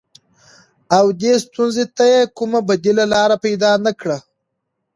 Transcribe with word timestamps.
او 0.97 1.05
دې 1.21 1.33
ستونزې 1.45 1.85
ته 1.95 2.03
يې 2.13 2.21
کومه 2.37 2.59
بديله 2.69 3.05
لاره 3.13 3.37
پيدا 3.45 3.71
نه 3.85 3.91
کړه. 4.01 4.17